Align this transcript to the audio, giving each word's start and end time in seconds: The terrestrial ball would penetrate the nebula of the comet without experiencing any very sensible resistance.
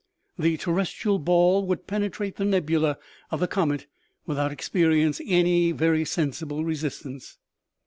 The 0.39 0.57
terrestrial 0.57 1.19
ball 1.19 1.63
would 1.67 1.85
penetrate 1.85 2.37
the 2.37 2.43
nebula 2.45 2.97
of 3.29 3.39
the 3.39 3.47
comet 3.47 3.85
without 4.25 4.51
experiencing 4.51 5.27
any 5.29 5.71
very 5.71 6.05
sensible 6.05 6.65
resistance. 6.65 7.37